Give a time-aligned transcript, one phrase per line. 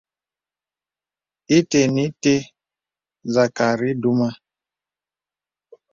[1.57, 2.35] Ite nə̀ ite
[3.33, 4.29] zakari dumə.